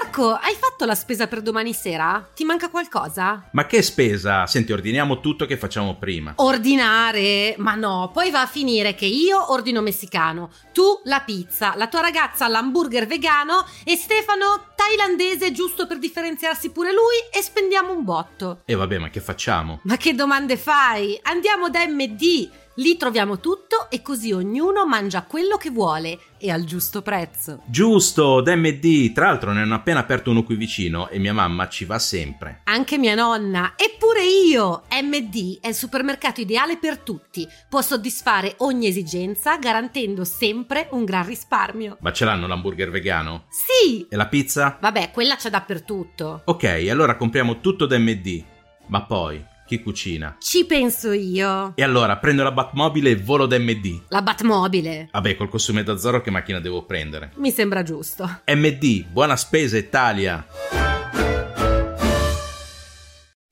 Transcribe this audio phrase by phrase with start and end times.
[0.00, 2.24] Marco, hai fatto la spesa per domani sera?
[2.32, 3.48] Ti manca qualcosa?
[3.50, 4.46] Ma che spesa?
[4.46, 6.34] Senti, ordiniamo tutto che facciamo prima.
[6.36, 7.56] Ordinare?
[7.58, 12.00] Ma no, poi va a finire che io ordino messicano, tu la pizza, la tua
[12.00, 18.60] ragazza l'hamburger vegano e Stefano thailandese giusto per differenziarsi pure lui e spendiamo un botto.
[18.66, 19.80] E vabbè, ma che facciamo?
[19.82, 21.18] Ma che domande fai?
[21.22, 22.48] Andiamo da MD
[22.78, 27.62] Lì troviamo tutto e così ognuno mangia quello che vuole e al giusto prezzo.
[27.66, 29.12] Giusto, d'MD.
[29.12, 32.60] Tra l'altro ne hanno appena aperto uno qui vicino e mia mamma ci va sempre.
[32.64, 33.72] Anche mia nonna.
[33.74, 34.84] Eppure io.
[34.92, 37.48] MD è il supermercato ideale per tutti.
[37.68, 41.96] Può soddisfare ogni esigenza garantendo sempre un gran risparmio.
[42.00, 43.46] Ma ce l'hanno l'hamburger vegano?
[43.48, 44.06] Sì.
[44.08, 44.78] E la pizza?
[44.80, 46.42] Vabbè, quella c'è dappertutto.
[46.44, 48.44] Ok, allora compriamo tutto da MD.
[48.86, 50.36] Ma poi chi cucina?
[50.40, 51.72] Ci penso io.
[51.76, 54.04] E allora prendo la Batmobile e volo da MD.
[54.08, 55.10] La Batmobile?
[55.12, 57.32] Vabbè, col costume da Zorro che macchina devo prendere?
[57.36, 58.40] Mi sembra giusto.
[58.44, 60.46] MD, buona spesa Italia!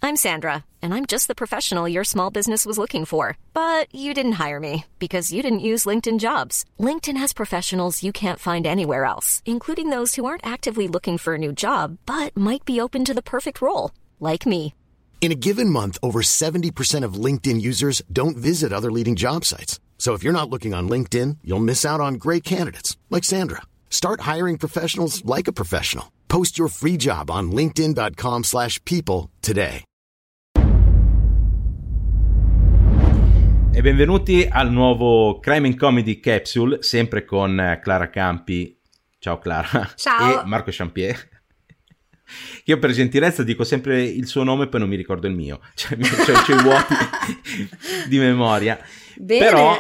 [0.02, 3.36] I'm Sandra, and I'm just the professional your small business was looking for.
[3.52, 6.64] But you didn't hire me because you didn't use LinkedIn jobs.
[6.80, 11.34] LinkedIn has professionals you can't find anywhere else, including those who aren't actively looking for
[11.34, 14.72] a new job but might be open to the perfect role, like me.
[15.26, 19.80] In a given month, over 70% of LinkedIn users don't visit other leading job sites.
[19.98, 23.62] So if you're not looking on LinkedIn, you'll miss out on great candidates like Sandra.
[23.90, 26.12] Start hiring professionals like a professional.
[26.28, 29.82] Post your free job on linkedin.com/people today.
[33.74, 38.78] E benvenuti al nuovo Crime and Comedy Capsule, sempre con eh, Clara Campi.
[39.18, 39.90] Ciao Clara.
[39.96, 40.42] Ciao.
[40.42, 41.35] E Marco Champier.
[42.64, 45.60] Io per gentilezza dico sempre il suo nome e poi non mi ricordo il mio,
[45.74, 46.94] cioè ho i vuoti
[48.08, 48.78] di memoria.
[49.16, 49.44] Bene.
[49.44, 49.78] Però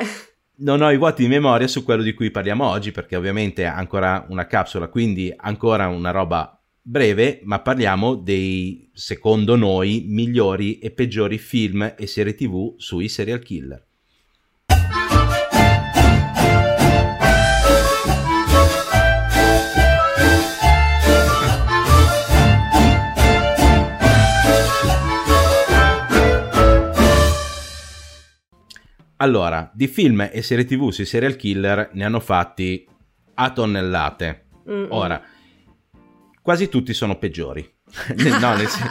[0.58, 3.66] non ho i vuoti di memoria su quello di cui parliamo oggi perché ovviamente è
[3.66, 10.92] ancora una capsula, quindi ancora una roba breve, ma parliamo dei, secondo noi, migliori e
[10.92, 13.84] peggiori film e serie tv sui serial killer.
[29.18, 32.86] Allora, di film e serie tv sui serial killer ne hanno fatti
[33.34, 34.44] a tonnellate.
[34.68, 34.88] Mm-mm.
[34.90, 35.22] Ora,
[36.42, 37.66] quasi tutti sono peggiori.
[38.40, 38.90] no, nel, sen-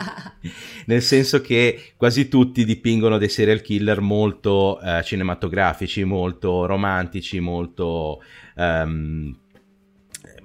[0.85, 8.24] nel, senso che quasi tutti dipingono dei serial killer molto eh, cinematografici, molto romantici, molto,
[8.56, 9.38] um,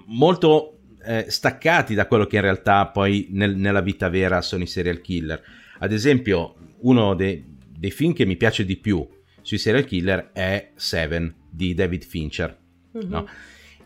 [0.07, 4.67] molto eh, staccati da quello che in realtà poi nel, nella vita vera sono i
[4.67, 5.43] serial killer.
[5.79, 9.09] Ad esempio, uno dei, dei film che mi piace di più
[9.43, 12.57] sui serial killer è Seven di David Fincher.
[12.97, 13.11] Mm-hmm.
[13.11, 13.29] No?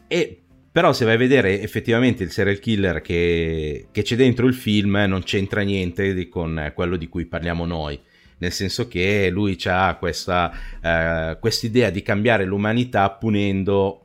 [0.07, 0.39] E
[0.75, 5.05] però se vai a vedere effettivamente il serial killer che, che c'è dentro il film
[5.07, 7.97] non c'entra niente di, con quello di cui parliamo noi.
[8.39, 14.05] Nel senso che lui ha questa eh, idea di cambiare l'umanità punendo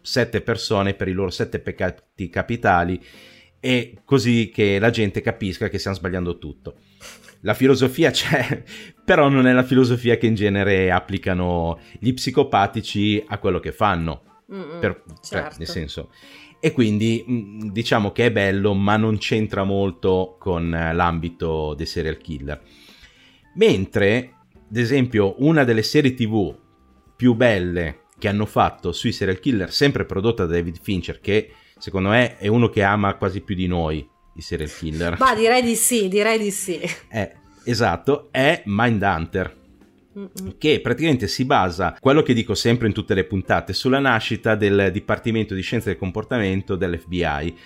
[0.00, 3.00] sette persone per i loro sette peccati capitali
[3.68, 6.76] e così che la gente capisca che stiamo sbagliando tutto
[7.42, 8.64] la filosofia c'è,
[9.04, 14.22] però non è la filosofia che in genere applicano gli psicopatici a quello che fanno.
[14.48, 15.50] Per, cioè, certo.
[15.50, 16.10] cioè, nel senso.
[16.58, 22.16] E quindi mm, diciamo che è bello, ma non c'entra molto con l'ambito dei serial
[22.16, 22.60] killer.
[23.54, 24.32] Mentre,
[24.68, 26.56] ad esempio, una delle serie TV
[27.14, 32.10] più belle che hanno fatto sui serial killer, sempre prodotta da David Fincher, che secondo
[32.10, 35.16] me è uno che ama quasi più di noi, i serial killer.
[35.18, 36.80] Ma direi di sì, direi di sì.
[37.08, 37.32] Eh,
[37.64, 39.56] esatto, è Mindhunter.
[40.58, 44.90] Che praticamente si basa, quello che dico sempre in tutte le puntate, sulla nascita del
[44.92, 47.56] Dipartimento di Scienze del Comportamento dell'FBI,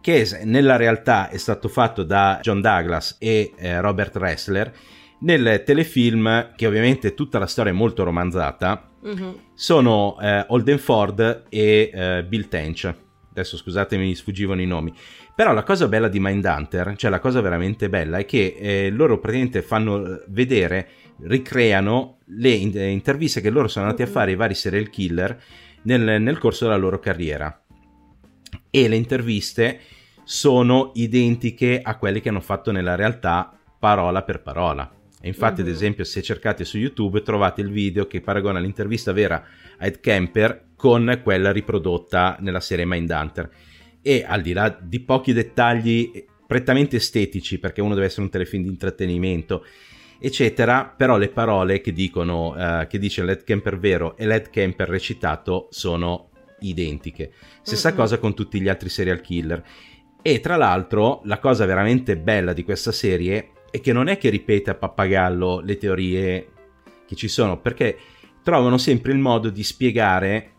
[0.00, 4.72] che nella realtà è stato fatto da John Douglas e eh, Robert Ressler.
[5.20, 9.30] Nel telefilm, che ovviamente tutta la storia è molto romanzata, mm-hmm.
[9.54, 12.94] sono eh, Holden Ford e eh, Bill Tench.
[13.34, 14.94] Adesso scusatemi, mi sfuggivano i nomi.
[15.34, 19.18] Però la cosa bella di Mindhunter, cioè la cosa veramente bella, è che eh, loro
[19.18, 20.88] praticamente fanno vedere,
[21.22, 25.42] ricreano le interviste che loro sono andati a fare ai vari serial killer
[25.82, 27.60] nel, nel corso della loro carriera.
[28.70, 29.80] E le interviste
[30.22, 34.88] sono identiche a quelle che hanno fatto nella realtà parola per parola.
[35.20, 35.70] E infatti, mm-hmm.
[35.70, 39.44] ad esempio, se cercate su YouTube trovate il video che paragona l'intervista vera
[39.78, 43.48] a Ed Kemper con quella riprodotta nella serie Mindhunter
[44.02, 48.64] e al di là di pochi dettagli prettamente estetici, perché uno deve essere un telefilm
[48.64, 49.64] di intrattenimento,
[50.18, 54.86] eccetera, però le parole che dicono, uh, che dice Led Kemper vero e Led Kemper
[54.86, 56.28] recitato sono
[56.60, 57.32] identiche.
[57.62, 57.96] Stessa mm-hmm.
[57.96, 59.64] cosa con tutti gli altri serial killer.
[60.20, 64.28] E tra l'altro la cosa veramente bella di questa serie è che non è che
[64.28, 66.48] ripete a pappagallo le teorie
[67.06, 67.96] che ci sono, perché
[68.42, 70.50] trovano sempre il modo di spiegare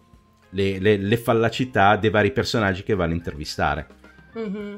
[0.55, 3.87] le, le, le fallacità dei vari personaggi che vanno a intervistare.
[4.37, 4.75] Mm-hmm.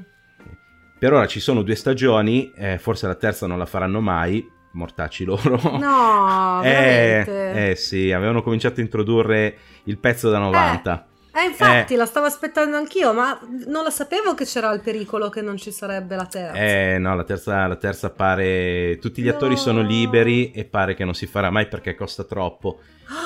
[0.99, 5.23] Per ora ci sono due stagioni, eh, forse la terza non la faranno mai, mortacci
[5.23, 5.59] loro.
[5.77, 11.07] No, eh, eh, sì, avevano cominciato a introdurre il pezzo da 90.
[11.31, 11.97] Eh, eh infatti, eh.
[11.97, 15.69] la stavo aspettando anch'io, ma non lo sapevo che c'era il pericolo che non ci
[15.69, 16.59] sarebbe la terza.
[16.59, 18.97] Eh, no, la terza, la terza pare...
[18.99, 19.33] Tutti gli no.
[19.33, 22.79] attori sono liberi e pare che non si farà mai perché costa troppo.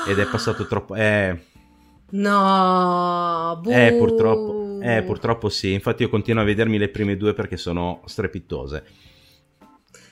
[0.05, 0.95] Ed è passato troppo...
[0.95, 1.45] Eh...
[2.11, 3.71] No, buh.
[3.71, 4.79] Eh, purtroppo.
[4.81, 5.73] Eh, purtroppo sì.
[5.73, 8.83] Infatti io continuo a vedermi le prime due perché sono strepitose.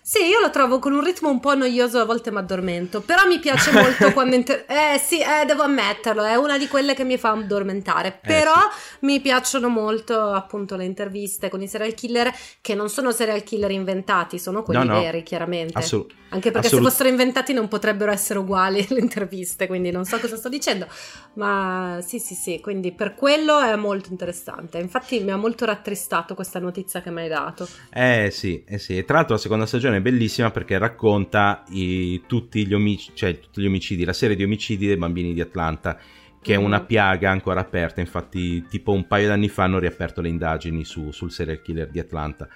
[0.09, 3.27] Sì, io lo trovo con un ritmo un po' noioso, a volte mi addormento, però
[3.27, 4.33] mi piace molto quando...
[4.33, 8.19] Inter- eh sì, eh, devo ammetterlo, è una di quelle che mi fa addormentare, eh,
[8.25, 9.05] però sì.
[9.05, 13.69] mi piacciono molto appunto le interviste con i serial killer, che non sono serial killer
[13.69, 14.99] inventati, sono quelli no, no.
[14.99, 15.77] veri, chiaramente.
[15.77, 20.05] Assolut- Anche perché assolut- se fossero inventati non potrebbero essere uguali le interviste, quindi non
[20.05, 20.87] so cosa sto dicendo,
[21.33, 24.79] ma sì sì sì, quindi per quello è molto interessante.
[24.79, 27.67] Infatti mi ha molto rattristato questa notizia che mi hai dato.
[27.93, 32.65] Eh sì, eh sì, tra l'altro la seconda stagione è bellissima perché racconta i, tutti,
[32.65, 35.97] gli omic- cioè, tutti, gli omicidi, la serie di omicidi dei bambini di Atlanta,
[36.41, 36.61] che mm.
[36.61, 37.99] è una piaga ancora aperta.
[38.01, 41.99] Infatti, tipo un paio d'anni fa hanno riaperto le indagini su, sul serial killer di
[41.99, 42.47] Atlanta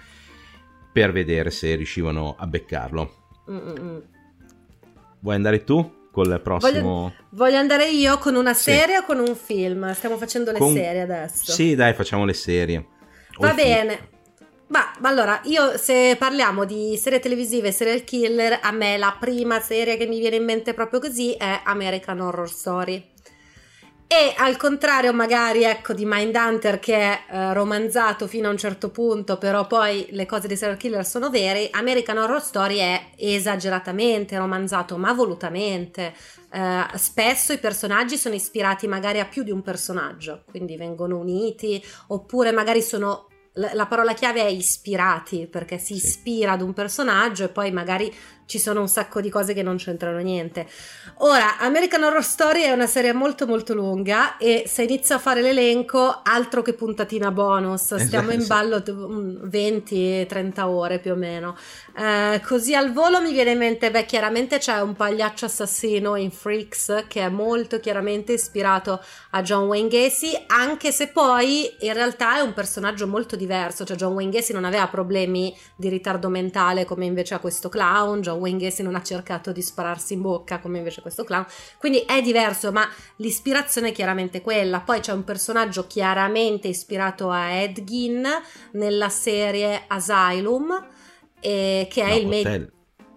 [0.91, 3.13] per vedere se riuscivano a beccarlo.
[3.49, 4.03] Mm-mm.
[5.19, 6.01] Vuoi andare tu?
[6.11, 6.81] Col prossimo.
[6.81, 9.01] Voglio, voglio andare io con una serie sì.
[9.01, 9.91] o con un film?
[9.93, 10.71] Stiamo facendo le con...
[10.71, 11.51] serie adesso.
[11.51, 12.85] Sì, dai, facciamo le serie.
[13.39, 13.95] Va bene.
[13.95, 14.12] Film.
[14.67, 19.15] Ma, ma, allora, io se parliamo di serie televisive e serial killer, a me la
[19.19, 23.11] prima serie che mi viene in mente proprio così è American Horror Story.
[24.07, 28.91] E al contrario, magari ecco di Mindhunter che è eh, romanzato fino a un certo
[28.91, 34.37] punto, però poi le cose di serial killer sono vere, American Horror Story è esageratamente
[34.37, 36.13] romanzato, ma volutamente.
[36.51, 41.83] Eh, spesso i personaggi sono ispirati magari a più di un personaggio, quindi vengono uniti,
[42.09, 46.05] oppure magari sono la parola chiave è ispirati perché si sì.
[46.05, 48.11] ispira ad un personaggio e poi magari
[48.45, 50.67] ci sono un sacco di cose che non c'entrano niente.
[51.17, 55.41] Ora, American Horror Story è una serie molto molto lunga e se inizio a fare
[55.41, 58.41] l'elenco, altro che puntatina bonus, stiamo esatto.
[58.41, 58.77] in ballo
[59.47, 61.55] 20-30 ore più o meno.
[61.97, 66.31] Eh, così al volo mi viene in mente, beh, chiaramente c'è un pagliaccio assassino in
[66.31, 69.01] Freaks che è molto chiaramente ispirato
[69.31, 73.95] a John Wayne Gacy, anche se poi in realtà è un personaggio molto diverso, cioè
[73.95, 78.32] John Wayne Gacy non aveva problemi di ritardo mentale come invece ha questo clown, John
[78.35, 81.45] Wayne Gacy non ha cercato di spararsi in bocca come invece questo clown,
[81.77, 82.87] quindi è diverso, ma
[83.17, 84.81] l'ispirazione è chiaramente quella.
[84.81, 88.27] Poi c'è un personaggio chiaramente ispirato a Ed Gein
[88.71, 90.87] nella serie Asylum,
[91.39, 92.71] eh, che è no, il main...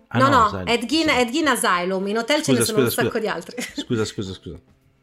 [0.08, 2.78] Ah, no, no, no Ed, Gein, Ed Gein Asylum, in hotel scusa, ce ne sono
[2.78, 3.18] scusa, un sacco scusa.
[3.18, 3.62] di altri.
[3.82, 4.60] Scusa, scusa, scusa.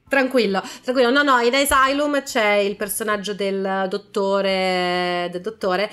[0.07, 1.09] Tranquillo, tranquillo.
[1.09, 5.91] No, no, in Asylum c'è il personaggio del dottore, del dottore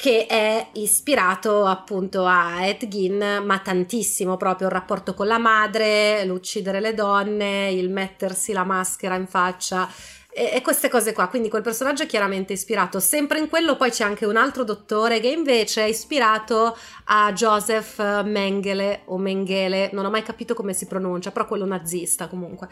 [0.00, 6.24] che è ispirato appunto a Ed Gein, ma tantissimo proprio il rapporto con la madre,
[6.24, 9.86] l'uccidere le donne, il mettersi la maschera in faccia
[10.32, 11.28] e, e, queste cose qua.
[11.28, 12.98] Quindi quel personaggio è chiaramente ispirato.
[12.98, 18.22] Sempre in quello poi c'è anche un altro dottore che invece è ispirato a Joseph
[18.22, 22.68] Mengele o Mengele, non ho mai capito come si pronuncia, però quello nazista comunque.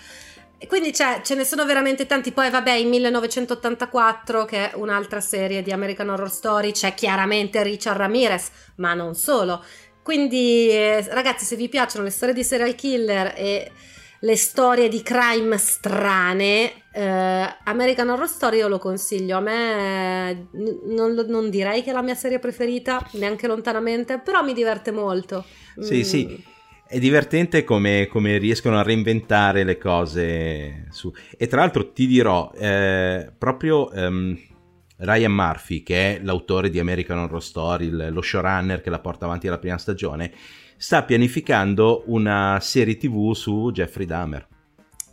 [0.60, 2.32] E quindi ce ne sono veramente tanti.
[2.32, 7.96] Poi, vabbè, in 1984, che è un'altra serie di American Horror Story, c'è chiaramente Richard
[7.96, 9.64] Ramirez, ma non solo.
[10.02, 13.70] Quindi, eh, ragazzi, se vi piacciono le storie di serial killer e
[14.18, 19.36] le storie di crime strane, eh, American Horror Story io lo consiglio.
[19.36, 20.46] A me eh,
[20.86, 25.44] non, non, direi che è la mia serie preferita, neanche lontanamente, però mi diverte molto.
[25.78, 26.02] Sì, mm.
[26.02, 26.56] sì
[26.88, 31.12] è divertente come, come, riescono a reinventare le cose su.
[31.36, 34.36] E tra l'altro ti dirò, eh, proprio um,
[34.96, 39.46] Ryan Murphy, che è l'autore di American Horror Story, lo showrunner che la porta avanti
[39.46, 40.32] alla prima stagione,
[40.76, 44.46] sta pianificando una serie tv su Jeffrey Dahmer.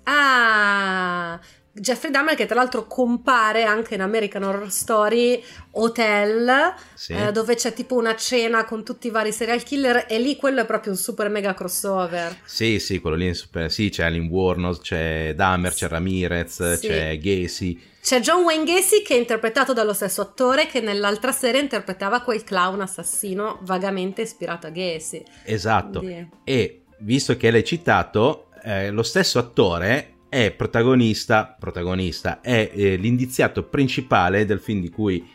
[0.03, 1.39] Ah,
[1.77, 7.11] Jeffrey Dahmer che tra l'altro compare anche in American Horror Story Hotel sì.
[7.11, 10.61] eh, dove c'è tipo una cena con tutti i vari serial killer e lì quello
[10.61, 14.27] è proprio un super mega crossover sì sì quello lì è super sì c'è Alan
[14.27, 16.87] Warnos c'è Dahmer c'è Ramirez sì.
[16.87, 21.59] c'è Gacy c'è John Wayne Gacy che è interpretato dallo stesso attore che nell'altra serie
[21.59, 26.29] interpretava quel clown assassino vagamente ispirato a Gacy esatto Quindi...
[26.45, 33.63] e visto che l'hai citato eh, lo stesso attore è protagonista, protagonista è eh, l'indiziato
[33.63, 35.25] principale del film di cui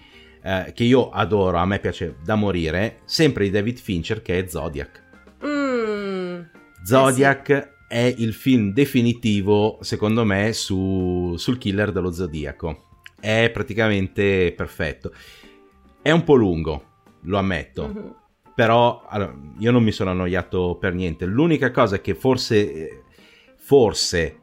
[0.42, 4.46] eh, che io adoro, a me piace da morire, sempre di David Fincher, che è
[4.46, 5.02] Zodiac.
[5.42, 6.40] Mm.
[6.84, 7.94] Zodiac eh sì.
[7.94, 12.88] è il film definitivo, secondo me, su, sul killer dello Zodiaco.
[13.18, 15.14] È praticamente perfetto.
[16.02, 16.84] È un po' lungo,
[17.22, 17.88] lo ammetto.
[17.88, 18.08] Mm-hmm.
[18.54, 21.24] Però allora, io non mi sono annoiato per niente.
[21.24, 23.04] L'unica cosa che forse,
[23.56, 24.39] forse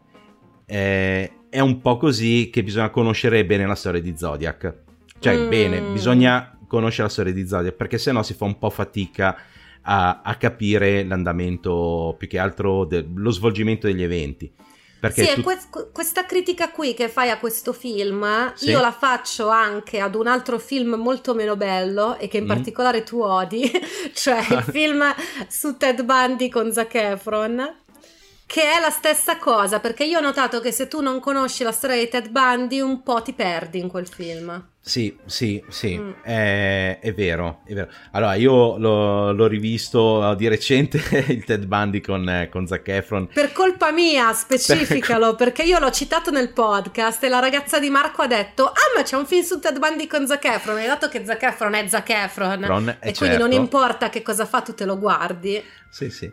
[0.68, 4.74] eh, è un po' così che bisogna conoscere bene la storia di Zodiac.
[5.20, 5.50] Cioè, mm.
[5.50, 9.36] bene, bisogna conoscere la storia di Zodiac perché sennò si fa un po' fatica
[9.82, 14.52] a, a capire l'andamento, più che altro de- lo svolgimento degli eventi.
[15.00, 15.42] Perché sì, tu...
[15.44, 18.70] que- questa critica qui che fai a questo film, sì.
[18.70, 22.48] io la faccio anche ad un altro film molto meno bello e che in mm.
[22.48, 23.72] particolare tu odi,
[24.14, 25.04] cioè il film
[25.48, 27.76] su Ted Bundy con Zac Efron.
[28.48, 31.74] Che è la stessa cosa, perché io ho notato che se tu non conosci la
[31.74, 34.76] storia di Ted Bundy, un po' ti perdi in quel film.
[34.88, 36.12] Sì, sì, sì, mm.
[36.22, 42.00] è, è, vero, è, vero, Allora, io l'ho, l'ho rivisto di recente il Ted Bundy
[42.00, 43.28] con, con Zac Efron.
[43.28, 45.52] Per colpa mia, specificalo, per...
[45.52, 49.04] perché io l'ho citato nel podcast e la ragazza di Marco ha detto ah ma
[49.04, 51.86] c'è un film su Ted Bundy con Zac Efron, hai dato che Zac Efron è
[51.90, 53.18] Zac Efron Ron, e certo.
[53.18, 55.62] quindi non importa che cosa fa, tu te lo guardi.
[55.90, 56.32] Sì, sì.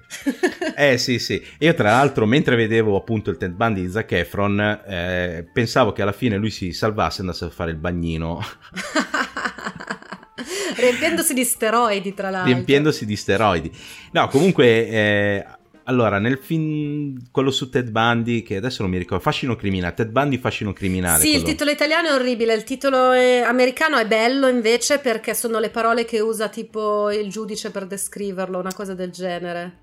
[0.77, 1.43] eh sì, sì.
[1.59, 6.03] Io tra l'altro mentre vedevo appunto il Ted Bundy di Zac Efron eh, pensavo che
[6.03, 8.44] alla fine lui si salvasse e andasse a fare il bagnino
[10.77, 12.53] Riempiendosi di steroidi, tra l'altro.
[12.53, 13.71] Riempiendosi di steroidi.
[14.13, 15.47] No, comunque, eh,
[15.85, 20.11] allora, nel film, quello su Ted Bundy, che adesso non mi ricordo, Fascino Criminale, Ted
[20.11, 21.21] Bundy Fascino Criminale.
[21.21, 21.45] Sì, quello.
[21.45, 23.41] il titolo italiano è orribile, il titolo è...
[23.41, 28.59] americano è bello invece perché sono le parole che usa tipo il giudice per descriverlo,
[28.59, 29.83] una cosa del genere.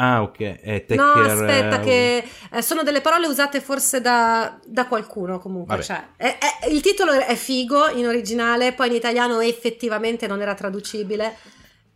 [0.00, 0.40] Ah, ok.
[0.40, 5.82] Eh, no, aspetta, che eh, sono delle parole usate forse da, da qualcuno comunque.
[5.82, 10.54] Cioè, è, è, il titolo è figo in originale, poi in italiano effettivamente non era
[10.54, 11.36] traducibile.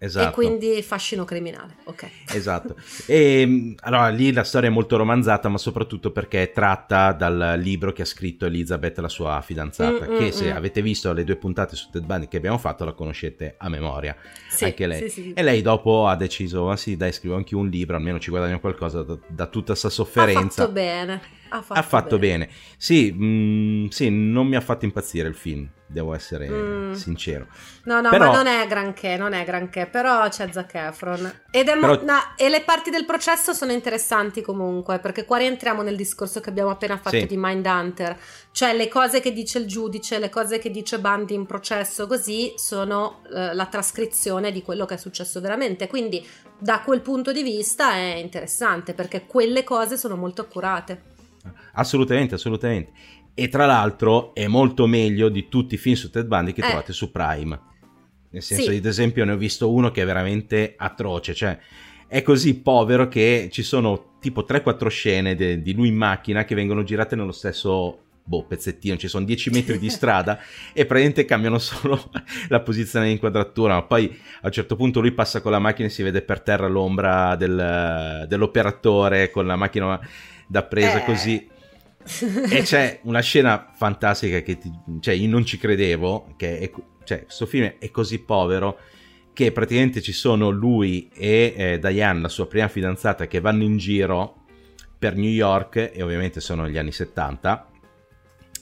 [0.04, 0.28] Esatto.
[0.28, 2.08] E quindi fascino criminale, ok.
[2.34, 2.74] Esatto.
[3.06, 7.54] E mm, allora lì la storia è molto romanzata, ma soprattutto perché è tratta dal
[7.58, 10.56] libro che ha scritto Elizabeth, la sua fidanzata, mm, che mm, se mm.
[10.56, 14.16] avete visto le due puntate su Ted Bundy che abbiamo fatto la conoscete a memoria,
[14.50, 15.08] sì, anche lei.
[15.08, 15.32] Sì, sì.
[15.34, 18.58] E lei dopo ha deciso, ah sì dai scrivo anche un libro, almeno ci guadagno
[18.58, 20.62] qualcosa da, da tutta questa sofferenza.
[20.62, 21.20] Ha fatto bene.
[21.52, 22.46] Ha fatto, ha fatto bene.
[22.46, 22.58] bene.
[22.76, 26.92] Sì, mh, sì, non mi ha fatto impazzire il film devo essere mm.
[26.92, 27.46] sincero.
[27.84, 28.30] No, no, però...
[28.30, 31.40] ma non è granché, non è granché, però c'è Zac Efron.
[31.50, 31.94] Ed è però...
[31.98, 36.40] mo- no, e le parti del processo sono interessanti comunque, perché qua rientriamo nel discorso
[36.40, 37.26] che abbiamo appena fatto sì.
[37.26, 38.18] di Mindhunter,
[38.50, 42.54] cioè le cose che dice il giudice, le cose che dice Bundy in processo, così
[42.56, 46.26] sono eh, la trascrizione di quello che è successo veramente, quindi
[46.58, 51.10] da quel punto di vista è interessante, perché quelle cose sono molto accurate.
[51.72, 52.92] Assolutamente, assolutamente.
[53.34, 56.66] E tra l'altro è molto meglio di tutti i film su Ted Bundy che eh.
[56.66, 57.60] trovate su Prime.
[58.30, 58.76] Nel senso, sì.
[58.76, 61.58] ad esempio, ne ho visto uno che è veramente atroce, cioè
[62.06, 66.54] è così povero che ci sono tipo 3-4 scene de- di lui in macchina che
[66.54, 70.38] vengono girate nello stesso boh, pezzettino, ci sono 10 metri di strada
[70.72, 72.10] e praticamente cambiano solo
[72.48, 75.88] la posizione di inquadratura, ma poi a un certo punto lui passa con la macchina
[75.88, 79.98] e si vede per terra l'ombra del, dell'operatore con la macchina
[80.46, 81.04] da presa eh.
[81.04, 81.48] così
[82.50, 86.70] e c'è una scena fantastica che ti, cioè, io non ci credevo, che è,
[87.04, 88.78] cioè, questo film è così povero
[89.32, 93.78] che praticamente ci sono lui e eh, Diane, la sua prima fidanzata, che vanno in
[93.78, 94.44] giro
[94.98, 97.70] per New York, e ovviamente sono gli anni 70,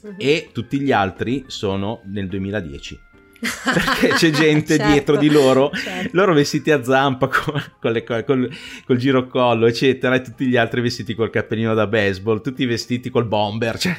[0.01, 0.13] uh-huh.
[0.17, 3.09] e tutti gli altri sono nel 2010
[3.73, 6.09] perché c'è gente certo, dietro di loro, certo.
[6.13, 8.49] loro vestiti a zampa con, con le, col,
[8.85, 13.25] col girocollo, eccetera, e tutti gli altri vestiti col cappellino da baseball, tutti vestiti col
[13.25, 13.95] bomber, cioè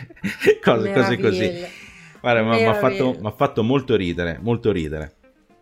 [0.62, 1.80] cose, cose così.
[2.20, 5.14] Guarda, mi ha fatto, fatto, molto ridere, molto ridere.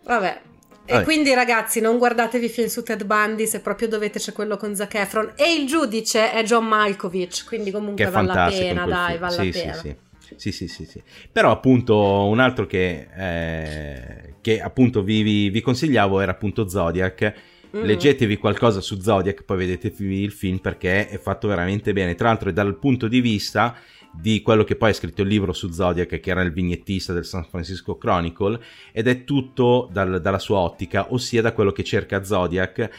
[0.04, 0.40] Vabbè.
[0.84, 1.04] E Vabbè.
[1.04, 4.94] quindi ragazzi non guardatevi film su Ted Bundy se proprio dovete c'è quello con Zac
[4.94, 9.44] Efron e il giudice è John Malkovich quindi comunque vale la pena dai vale sì,
[9.44, 9.96] la pena sì, sì.
[10.36, 11.02] Sì, sì, sì, sì.
[11.30, 17.34] Però appunto un altro che, eh, che appunto vi, vi, vi, consigliavo era appunto Zodiac.
[17.76, 17.82] Mm.
[17.82, 22.14] Leggetevi qualcosa su Zodiac, poi vedetevi il film perché è fatto veramente bene.
[22.14, 23.76] Tra l'altro è dal punto di vista
[24.12, 27.24] di quello che poi ha scritto il libro su Zodiac, che era il vignettista del
[27.24, 28.60] San Francisco Chronicle,
[28.92, 32.90] ed è tutto dal, dalla sua ottica, ossia da quello che cerca Zodiac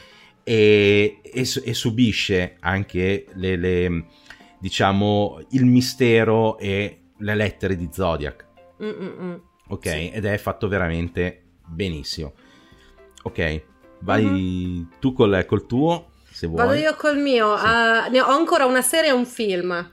[0.44, 4.06] e, e, e subisce anche le, le,
[4.60, 8.46] diciamo, il mistero e le lettere di Zodiac.
[8.84, 9.42] Mm-mm.
[9.70, 10.10] Ok, sì.
[10.10, 12.34] ed è fatto veramente benissimo.
[13.24, 13.64] Ok,
[14.00, 14.84] vai mm-hmm.
[15.00, 16.66] tu col, col, tuo, se vuoi.
[16.66, 17.56] Vado io col mio.
[17.58, 17.64] Sì.
[17.64, 19.90] Uh, ho ancora una serie e un film.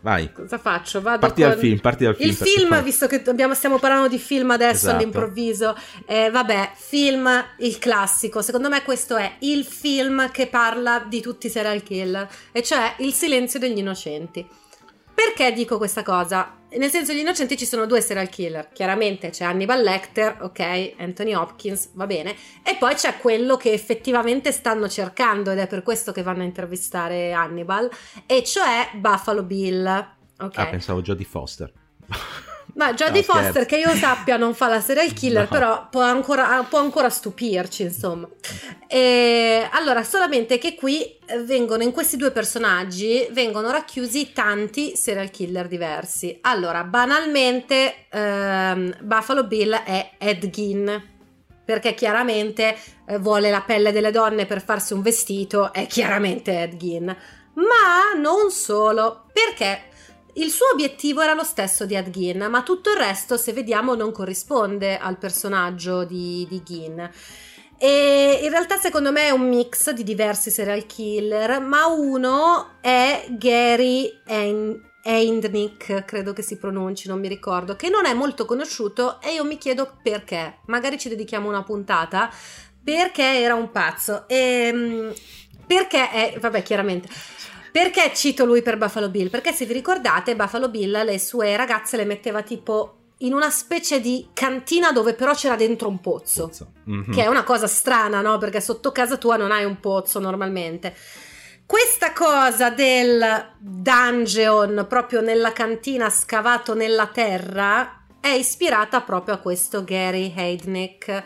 [0.00, 0.30] vai.
[0.32, 1.00] Cosa faccio?
[1.00, 1.50] Vado parti con...
[1.50, 2.28] dal film, parti dal film.
[2.28, 2.82] Il film, poi...
[2.82, 4.96] visto che abbiamo, stiamo parlando di film adesso esatto.
[4.96, 8.42] all'improvviso, eh, vabbè, film, il classico.
[8.42, 12.96] Secondo me questo è il film che parla di tutti i serial killer, e cioè
[12.98, 14.60] Il silenzio degli innocenti.
[15.14, 16.58] Perché dico questa cosa?
[16.70, 18.70] Nel senso, gli innocenti ci sono due serial killer.
[18.72, 22.34] Chiaramente c'è Hannibal Lecter, ok, Anthony Hopkins, va bene.
[22.62, 26.46] E poi c'è quello che effettivamente stanno cercando, ed è per questo che vanno a
[26.46, 27.90] intervistare Hannibal,
[28.26, 29.86] e cioè Buffalo Bill.
[30.38, 30.58] Ok.
[30.58, 31.72] Ah, pensavo Jodie Foster.
[32.74, 35.48] Ma Jodie no, Foster, che io sappia, non fa la serial killer, no.
[35.48, 38.26] però può ancora, può ancora, stupirci, insomma.
[38.86, 45.68] E, allora, solamente che qui vengono, in questi due personaggi, vengono racchiusi tanti serial killer
[45.68, 46.38] diversi.
[46.42, 51.10] Allora, banalmente, ehm, Buffalo Bill è Ed Gein,
[51.64, 52.74] perché chiaramente
[53.06, 57.16] eh, vuole la pelle delle donne per farsi un vestito, è chiaramente Ed Gein.
[57.54, 59.90] Ma non solo, perché
[60.34, 63.94] il suo obiettivo era lo stesso di Ed Gein, ma tutto il resto, se vediamo,
[63.94, 67.10] non corrisponde al personaggio di, di Gein.
[67.76, 73.26] E in realtà secondo me è un mix di diversi serial killer, ma uno è
[73.30, 74.08] Gary
[75.04, 79.44] Eindnick, credo che si pronunci, non mi ricordo, che non è molto conosciuto e io
[79.44, 80.60] mi chiedo perché.
[80.66, 82.30] Magari ci dedichiamo una puntata,
[82.82, 84.28] perché era un pazzo.
[84.28, 85.12] E, ehm,
[85.66, 87.08] perché è, vabbè, chiaramente
[87.72, 89.30] perché cito lui per Buffalo Bill?
[89.30, 94.00] Perché se vi ricordate, Buffalo Bill le sue ragazze le metteva tipo in una specie
[94.00, 96.72] di cantina dove però c'era dentro un pozzo, pozzo.
[96.90, 97.12] Mm-hmm.
[97.12, 98.36] che è una cosa strana, no?
[98.36, 100.94] Perché sotto casa tua non hai un pozzo normalmente.
[101.64, 109.82] Questa cosa del dungeon proprio nella cantina scavato nella terra è ispirata proprio a questo
[109.82, 111.22] Gary Heidnick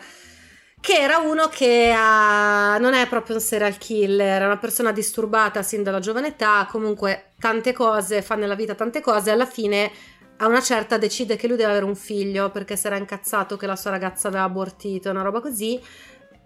[0.79, 5.61] che era uno che ha, non è proprio un serial killer, è una persona disturbata
[5.61, 9.91] sin dalla giovane età, comunque tante cose, fa nella vita tante cose, alla fine
[10.37, 13.65] a una certa decide che lui deve avere un figlio perché si era incazzato che
[13.65, 15.81] la sua ragazza aveva abortito, una roba così,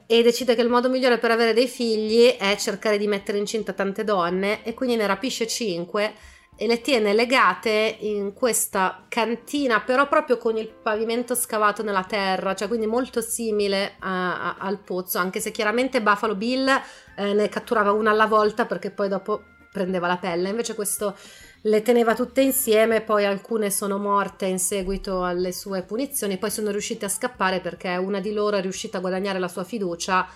[0.07, 3.73] e decide che il modo migliore per avere dei figli è cercare di mettere incinta
[3.73, 6.13] tante donne e quindi ne rapisce cinque
[6.61, 12.53] e le tiene legate in questa cantina, però proprio con il pavimento scavato nella terra,
[12.53, 16.67] cioè quindi molto simile a, a, al pozzo, anche se chiaramente Buffalo Bill
[17.15, 21.17] eh, ne catturava una alla volta perché poi dopo prendeva la pelle, invece questo
[21.63, 26.69] le teneva tutte insieme, poi alcune sono morte in seguito alle sue punizioni, poi sono
[26.69, 30.27] riuscite a scappare perché una di loro è riuscita a guadagnare la sua fiducia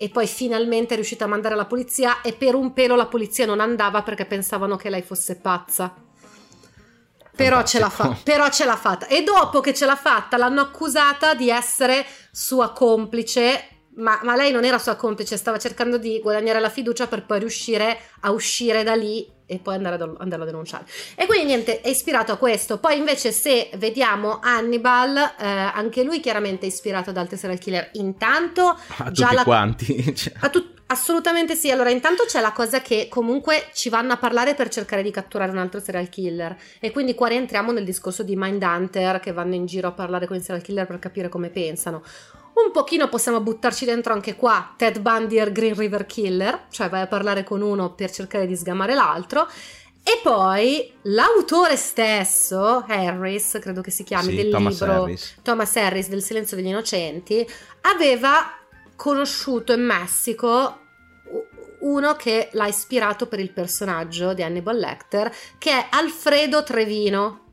[0.00, 3.44] e poi finalmente è riuscita a mandare la polizia e per un pelo la polizia
[3.44, 5.92] non andava perché pensavano che lei fosse pazza.
[7.34, 9.08] Però ce, l'ha fa- però ce l'ha fatta.
[9.08, 14.52] E dopo che ce l'ha fatta l'hanno accusata di essere sua complice ma, ma, lei
[14.52, 18.84] non era sua complice, stava cercando di guadagnare la fiducia per poi riuscire a uscire
[18.84, 20.84] da lì e poi andare a, andarlo a denunciare.
[21.14, 22.78] E quindi niente, è ispirato a questo.
[22.78, 27.88] Poi invece se vediamo Hannibal, eh, anche lui chiaramente è ispirato ad altri serial killer.
[27.94, 28.78] Intanto...
[28.98, 29.42] A già tutti la...
[29.44, 30.14] quanti.
[30.14, 30.34] Cioè.
[30.40, 30.76] A tu...
[30.90, 31.70] Assolutamente sì.
[31.70, 35.50] Allora, intanto c'è la cosa che comunque ci vanno a parlare per cercare di catturare
[35.50, 36.56] un altro serial killer.
[36.80, 40.36] E quindi qua rientriamo nel discorso di Mindhunter che vanno in giro a parlare con
[40.36, 42.02] i serial killer per capire come pensano.
[42.64, 47.02] Un pochino possiamo buttarci dentro anche qua Ted Bundy e Green River Killer, cioè vai
[47.02, 49.46] a parlare con uno per cercare di sgamare l'altro.
[50.02, 55.34] E poi l'autore stesso, Harris, credo che si chiami, sì, del Thomas libro Harris.
[55.42, 57.46] Thomas Harris del Silenzio degli Innocenti,
[57.82, 58.58] aveva
[58.96, 60.80] conosciuto in Messico
[61.80, 67.52] uno che l'ha ispirato per il personaggio di Hannibal Lecter, che è Alfredo Trevino,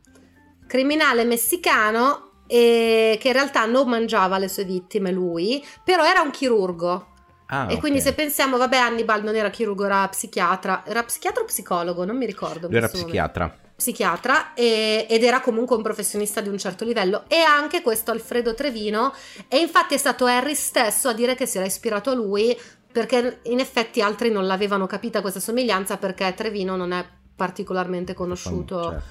[0.65, 6.31] criminale messicano e che in realtà non mangiava le sue vittime lui, però era un
[6.31, 7.07] chirurgo.
[7.47, 10.83] Ah, e quindi se pensiamo, vabbè, Hannibal non era chirurgo, era psichiatra.
[10.85, 12.03] Era psichiatra o psicologo?
[12.03, 12.67] Non mi ricordo.
[12.67, 13.45] Lui era psichiatra.
[13.45, 13.63] Momento.
[13.75, 17.25] Psichiatra e, ed era comunque un professionista di un certo livello.
[17.27, 19.13] E anche questo Alfredo Trevino.
[19.47, 22.57] E infatti è stato Harry stesso a dire che si era ispirato a lui
[22.91, 27.05] perché in effetti altri non l'avevano capita questa somiglianza perché Trevino non è
[27.35, 29.03] particolarmente conosciuto certo.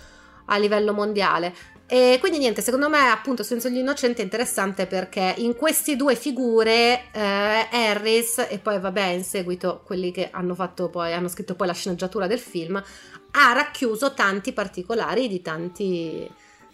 [0.47, 1.55] A livello mondiale.
[1.87, 6.17] E quindi niente, secondo me appunto Senso gli Innocenti è interessante perché in queste due
[6.17, 11.55] figure eh, Harris e poi vabbè in seguito quelli che hanno fatto poi, hanno scritto
[11.55, 16.27] poi la sceneggiatura del film, ha racchiuso tanti particolari di tanti,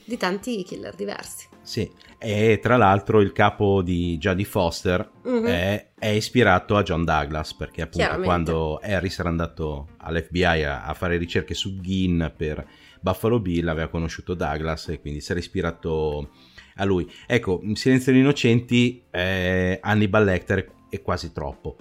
[0.04, 1.48] di tanti killer diversi.
[1.62, 5.44] Sì, e tra l'altro il capo di Jodie Foster mm-hmm.
[5.44, 10.94] è, è, ispirato a John Douglas perché appunto quando Harris era andato all'FBI a, a
[10.94, 12.66] fare ricerche su Gin per
[13.00, 16.30] Buffalo Bill aveva conosciuto Douglas e quindi si era ispirato
[16.76, 17.10] a lui.
[17.26, 21.76] Ecco, Silenzio degli Innocenti, eh, Hannibal Lecter è quasi troppo.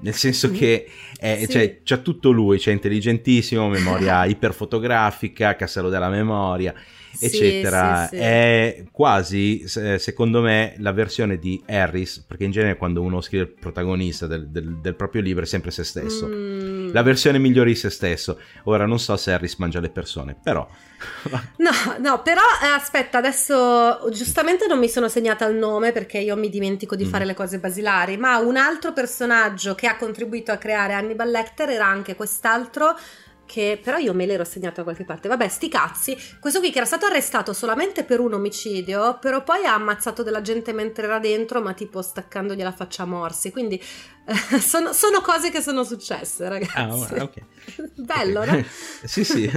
[0.00, 1.48] nel senso che è, sì.
[1.48, 6.74] cioè, c'ha tutto lui, c'è intelligentissimo, memoria iperfotografica, castello della memoria
[7.20, 8.22] eccetera, sì, sì, sì.
[8.22, 13.50] è quasi, secondo me, la versione di Harris, perché in genere quando uno scrive il
[13.50, 16.92] protagonista del, del, del proprio libro è sempre se stesso, mm.
[16.92, 18.38] la versione migliore di se stesso.
[18.64, 20.66] Ora non so se Harris mangia le persone, però...
[21.58, 26.36] no, no, però eh, aspetta, adesso giustamente non mi sono segnata il nome perché io
[26.36, 27.08] mi dimentico di mm.
[27.08, 31.68] fare le cose basilari, ma un altro personaggio che ha contribuito a creare Hannibal Lecter
[31.70, 32.96] era anche quest'altro
[33.48, 35.26] che però io me l'ero segnato da qualche parte.
[35.26, 36.16] Vabbè, sti cazzi.
[36.38, 40.42] Questo qui che era stato arrestato solamente per un omicidio, però poi ha ammazzato della
[40.42, 43.50] gente mentre era dentro, ma tipo staccandogli la faccia a morsi.
[43.50, 43.76] Quindi
[44.26, 46.76] eh, sono, sono, cose che sono successe, ragazzi.
[46.76, 47.40] Ah, ok.
[47.94, 48.62] Bello, no?
[49.02, 49.50] sì, sì,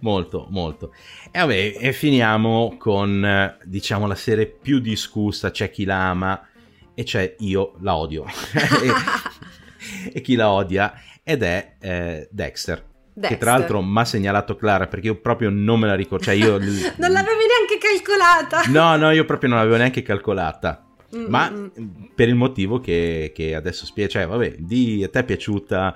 [0.00, 0.94] molto, molto.
[1.30, 6.48] E vabbè, e finiamo con, diciamo, la serie più discussa, c'è chi la ama
[6.94, 8.24] e c'è io la odio.
[8.54, 12.92] e, e, chi la odia ed è eh, Dexter.
[13.16, 13.38] Dexter.
[13.38, 16.24] Che tra l'altro mi ha segnalato Clara perché io proprio non me la ricordo.
[16.24, 16.58] Cioè io...
[16.58, 18.62] non l'avevi neanche calcolata.
[18.66, 20.84] No, no, io proprio non l'avevo neanche calcolata.
[21.14, 21.26] Mm-mm.
[21.28, 21.66] Ma mm.
[22.12, 24.10] per il motivo che, che adesso spiego.
[24.10, 25.94] Cioè, vabbè, di a te è piaciuta.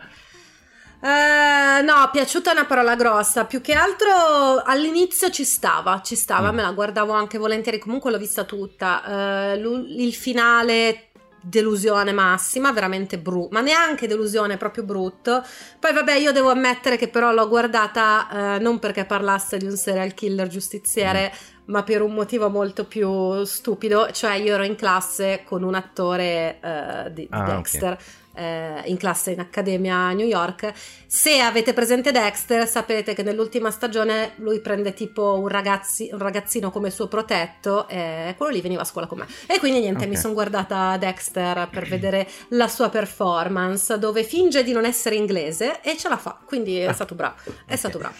[1.01, 3.47] Uh, no, piaciuta è una parola grossa.
[3.47, 6.55] Più che altro all'inizio ci stava, ci stava, mm.
[6.55, 7.81] me la guardavo anche volentieri.
[7.81, 9.55] Comunque l'ho vista tutta.
[9.57, 11.08] Uh, il finale
[11.41, 15.45] delusione massima, veramente brutto, ma neanche delusione, proprio brutto.
[15.79, 19.77] Poi vabbè, io devo ammettere che però l'ho guardata eh, non perché parlasse di un
[19.77, 21.63] serial killer giustiziere, mm.
[21.67, 26.59] ma per un motivo molto più stupido, cioè io ero in classe con un attore
[26.61, 27.93] eh, di, di ah, Dexter.
[27.93, 30.73] Okay eh, in classe in accademia a New York.
[31.07, 36.71] Se avete presente Dexter, sapete che nell'ultima stagione lui prende tipo un, ragazzi, un ragazzino
[36.71, 39.27] come suo protetto e quello lì veniva a scuola con me.
[39.47, 40.11] E quindi niente, okay.
[40.11, 45.81] mi sono guardata Dexter per vedere la sua performance, dove finge di non essere inglese
[45.83, 46.39] e ce la fa.
[46.45, 47.37] Quindi è ah, stato bravo.
[47.45, 47.77] È okay.
[47.77, 48.17] stato bravo.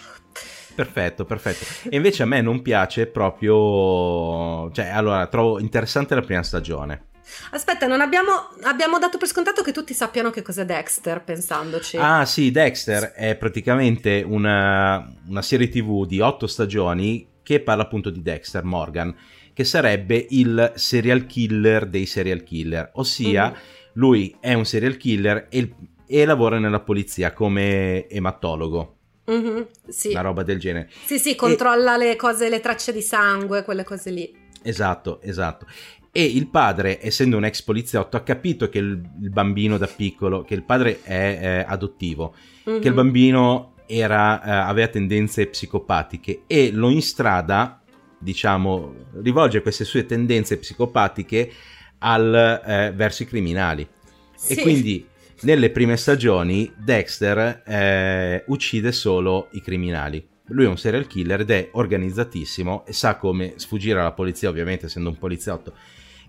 [0.75, 1.65] Perfetto, perfetto.
[1.89, 4.71] E invece a me non piace proprio...
[4.71, 7.08] Cioè, allora, trovo interessante la prima stagione
[7.51, 11.97] Aspetta, non abbiamo, abbiamo dato per scontato che tutti sappiano che cos'è Dexter, pensandoci.
[11.97, 18.09] Ah sì, Dexter è praticamente una, una serie tv di otto stagioni che parla appunto
[18.09, 19.15] di Dexter Morgan,
[19.53, 23.59] che sarebbe il serial killer dei serial killer, ossia mm-hmm.
[23.93, 25.73] lui è un serial killer e,
[26.05, 28.97] e lavora nella polizia come ematologo.
[29.31, 30.09] Mm-hmm, sì.
[30.09, 30.89] Una roba del genere.
[31.05, 31.97] Sì, sì, controlla e...
[31.97, 34.47] le cose, le tracce di sangue, quelle cose lì.
[34.61, 35.65] Esatto, esatto
[36.11, 40.43] e il padre, essendo un ex poliziotto, ha capito che il, il bambino da piccolo,
[40.43, 42.33] che il padre è eh, adottivo,
[42.67, 42.81] mm-hmm.
[42.81, 42.99] che il mhm.
[42.99, 47.81] bambino era, eh, aveva tendenze psicopatiche e lo instrada,
[48.17, 51.51] diciamo, rivolge queste sue tendenze psicopatiche
[51.99, 53.87] al, eh, verso i criminali.
[54.35, 54.53] Sì.
[54.53, 55.05] E quindi
[55.41, 61.51] nelle prime stagioni Dexter eh, uccide solo i criminali lui è un serial killer ed
[61.51, 65.73] è organizzatissimo e sa come sfuggire alla polizia, ovviamente essendo un poliziotto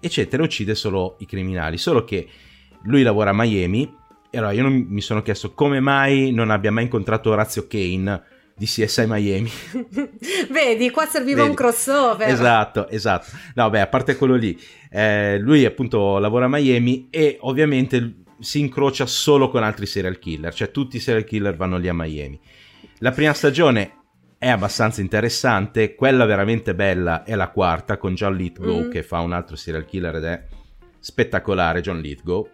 [0.01, 1.79] eccetera, uccide solo i criminali.
[1.79, 2.27] Solo che
[2.83, 3.99] lui lavora a Miami
[4.31, 8.23] e allora io non, mi sono chiesto come mai non abbia mai incontrato Orazio Kane
[8.57, 9.51] di CSI Miami.
[10.51, 11.49] Vedi, qua serviva Vedi.
[11.49, 12.29] un crossover.
[12.29, 13.27] Esatto, esatto.
[13.55, 14.59] No, beh, a parte quello lì,
[14.91, 20.53] eh, lui appunto lavora a Miami e ovviamente si incrocia solo con altri serial killer,
[20.53, 22.39] cioè tutti i serial killer vanno lì a Miami.
[22.99, 24.00] La prima stagione
[24.41, 25.95] è abbastanza interessante.
[25.95, 28.91] Quella veramente bella è la quarta con John Lithgow mm-hmm.
[28.91, 30.45] che fa un altro serial killer ed è
[30.99, 32.49] spettacolare John Lithgow.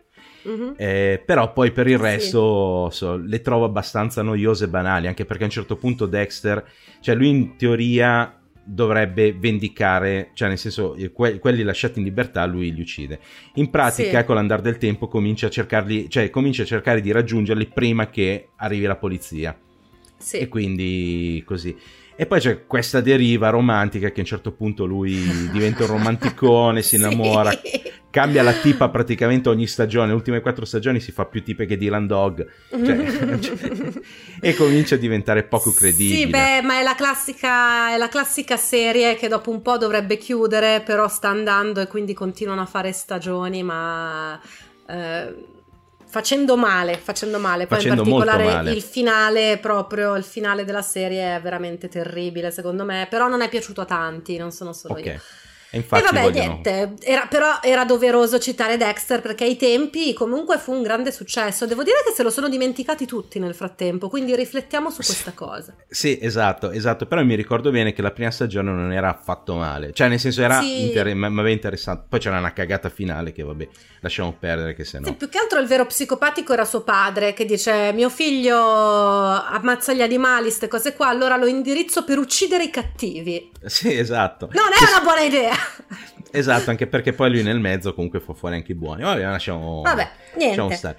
[0.49, 0.73] Mm-hmm.
[0.77, 2.97] Eh, però poi per il resto sì.
[2.97, 6.65] so, le trovo abbastanza noiose e banali, anche perché a un certo punto Dexter,
[6.99, 12.75] cioè lui in teoria dovrebbe vendicare, cioè nel senso que- quelli lasciati in libertà lui
[12.75, 13.21] li uccide.
[13.55, 14.25] In pratica sì.
[14.25, 18.49] con l'andare del tempo comincia a cercarli, cioè comincia a cercare di raggiungerli prima che
[18.57, 19.57] arrivi la polizia.
[20.27, 20.39] Sì.
[20.39, 21.79] E quindi così.
[22.17, 25.15] E poi c'è questa deriva romantica che a un certo punto lui
[25.53, 27.81] diventa un romanticone, si innamora, sì.
[28.11, 31.77] cambia la tipa praticamente ogni stagione, le ultime quattro stagioni si fa più tipe che
[31.77, 33.71] Dylan Dog cioè, cioè,
[34.41, 36.17] e comincia a diventare poco credibile.
[36.17, 40.17] Sì, beh, ma è la, classica, è la classica serie che dopo un po' dovrebbe
[40.17, 44.41] chiudere, però sta andando e quindi continuano a fare stagioni, ma...
[44.89, 45.55] Eh,
[46.17, 47.67] facendo male, facendo male.
[47.67, 52.85] Poi facendo in particolare il finale, proprio il finale della serie è veramente terribile, secondo
[52.85, 53.07] me.
[53.11, 55.13] Però non è piaciuto a tanti, non sono solo okay.
[55.13, 55.21] io.
[55.71, 56.47] E infatti e vabbè, vogliono...
[56.63, 61.67] niente, era, però era doveroso citare Dexter perché ai tempi comunque fu un grande successo.
[61.67, 65.75] Devo dire che se lo sono dimenticati tutti nel frattempo, quindi riflettiamo su questa cosa.
[65.89, 69.93] Sì, esatto, esatto, però mi ricordo bene che la prima stagione non era affatto male,
[69.93, 70.87] cioè nel senso era Sì.
[70.87, 73.69] inter- mi aveva interessato, poi c'era una cagata finale che vabbè,
[74.01, 75.07] lasciamo perdere che se no...
[75.07, 79.93] Sì, più che altro il vero psicopatico era suo padre che dice mio figlio ammazza
[79.93, 83.51] gli animali, queste cose qua, allora lo indirizzo per uccidere i cattivi.
[83.65, 84.49] Sì, esatto.
[84.53, 85.55] Non è una buona idea.
[86.31, 89.03] Esatto, anche perché poi lui nel mezzo comunque fa fuori anche i buoni.
[89.03, 90.47] Vabbè, lasciamo, Vabbè, niente.
[90.49, 90.99] lasciamo stare.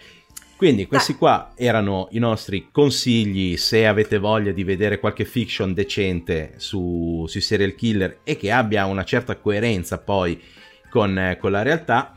[0.56, 1.20] Quindi questi Dai.
[1.20, 7.41] qua erano i nostri consigli se avete voglia di vedere qualche fiction decente su, sui
[7.41, 10.41] serial killer e che abbia una certa coerenza poi
[10.89, 12.15] con, con la realtà.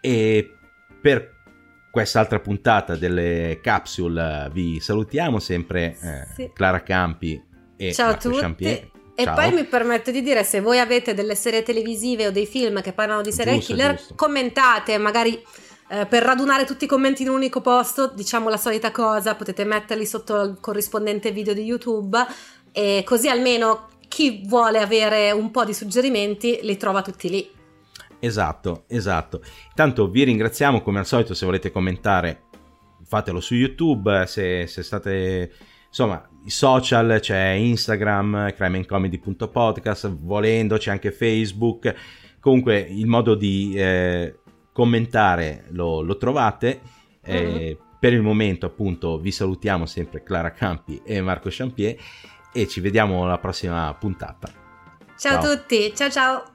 [0.00, 0.48] E
[1.00, 1.30] per
[1.90, 6.50] quest'altra puntata delle capsule vi salutiamo sempre eh, Sì.
[6.54, 7.42] Clara Campi
[7.76, 8.40] e Ciao a Marco tutti.
[8.40, 8.90] Champier.
[9.22, 9.36] E Ciao.
[9.36, 12.92] poi mi permetto di dire, se voi avete delle serie televisive o dei film che
[12.92, 14.14] parlano di serial Giusto, killer, giusto.
[14.16, 15.40] commentate, magari
[15.90, 19.64] eh, per radunare tutti i commenti in un unico posto, diciamo la solita cosa, potete
[19.64, 22.18] metterli sotto il corrispondente video di YouTube
[22.72, 27.48] e così almeno chi vuole avere un po' di suggerimenti li trova tutti lì.
[28.18, 29.40] Esatto, esatto.
[29.72, 32.42] Tanto vi ringraziamo come al solito se volete commentare
[33.06, 35.52] fatelo su YouTube, se, se state
[35.86, 41.94] insomma i social c'è Instagram crimeandcomedy.podcast, volendo c'è anche Facebook.
[42.40, 44.38] Comunque il modo di eh,
[44.72, 46.80] commentare lo, lo trovate.
[47.22, 51.96] Eh, Per il momento appunto vi salutiamo sempre Clara Campi e Marco Champier
[52.52, 54.50] e ci vediamo alla prossima puntata.
[55.16, 55.52] Ciao, Ciao.
[55.52, 56.51] a tutti, ciao ciao!